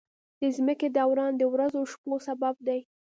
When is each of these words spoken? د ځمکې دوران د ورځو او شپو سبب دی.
د 0.41 0.43
ځمکې 0.57 0.87
دوران 0.97 1.31
د 1.37 1.43
ورځو 1.53 1.77
او 1.81 1.87
شپو 1.91 2.13
سبب 2.27 2.55
دی. 2.67 2.79